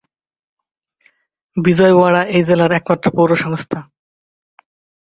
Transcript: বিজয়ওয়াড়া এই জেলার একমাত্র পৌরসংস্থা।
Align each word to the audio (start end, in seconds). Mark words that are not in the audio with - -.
বিজয়ওয়াড়া 1.57 2.21
এই 2.35 2.43
জেলার 2.47 2.71
একমাত্র 2.79 3.05
পৌরসংস্থা। 3.17 3.79